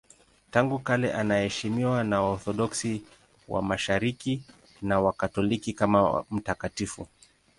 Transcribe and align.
Tangu 0.51 0.79
kale 0.79 1.13
anaheshimiwa 1.13 2.03
na 2.03 2.21
Waorthodoksi 2.21 3.03
wa 3.47 3.61
Mashariki 3.61 4.41
na 4.81 4.99
Wakatoliki 5.01 5.73
kama 5.73 6.25
mtakatifu. 6.31 7.07